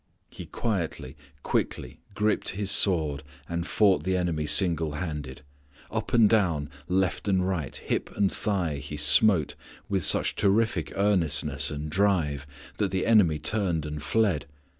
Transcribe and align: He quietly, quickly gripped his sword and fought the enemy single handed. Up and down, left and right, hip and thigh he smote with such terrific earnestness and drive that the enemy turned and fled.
He 0.31 0.47
quietly, 0.47 1.15
quickly 1.43 1.99
gripped 2.15 2.49
his 2.57 2.71
sword 2.71 3.21
and 3.47 3.67
fought 3.67 4.03
the 4.03 4.17
enemy 4.17 4.47
single 4.47 4.93
handed. 4.93 5.43
Up 5.91 6.11
and 6.11 6.27
down, 6.27 6.71
left 6.87 7.27
and 7.27 7.47
right, 7.47 7.75
hip 7.75 8.09
and 8.17 8.31
thigh 8.31 8.77
he 8.77 8.97
smote 8.97 9.53
with 9.89 10.01
such 10.01 10.35
terrific 10.35 10.91
earnestness 10.95 11.69
and 11.69 11.87
drive 11.87 12.47
that 12.77 12.89
the 12.89 13.05
enemy 13.05 13.37
turned 13.37 13.85
and 13.85 14.01
fled. 14.01 14.47